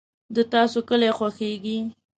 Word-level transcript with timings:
د 0.35 0.37
تاسو 0.53 0.79
کلي 0.89 1.09
خوښیږي؟ 1.17 1.77